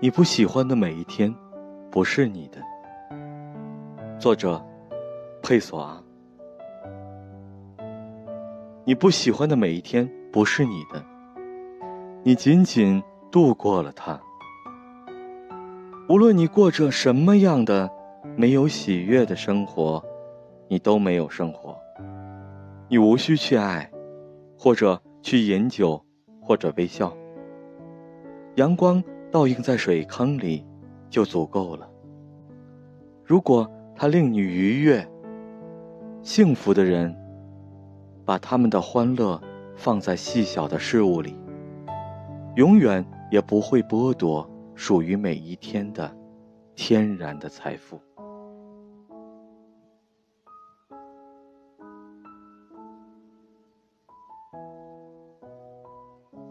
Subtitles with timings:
[0.00, 1.34] 你不喜欢的每一天，
[1.90, 2.58] 不是你的。
[4.18, 4.64] 作者：
[5.42, 6.02] 佩索阿。
[8.84, 11.04] 你不喜欢的每一天，不是你的。
[12.22, 14.18] 你仅仅度过了它。
[16.08, 17.88] 无论你过着什么样的
[18.36, 20.02] 没有喜悦的生活，
[20.66, 21.78] 你都没有生活。
[22.88, 23.90] 你无需去爱，
[24.58, 26.04] 或者去饮酒，
[26.40, 27.16] 或者微笑。
[28.56, 30.66] 阳光倒映在水坑里，
[31.08, 31.88] 就足够了。
[33.24, 35.06] 如果它令你愉悦，
[36.22, 37.16] 幸福的人
[38.24, 39.40] 把他们的欢乐
[39.76, 41.36] 放在细小的事物里，
[42.56, 46.14] 永远也不会剥夺属于每一天的
[46.74, 48.00] 天然的财富。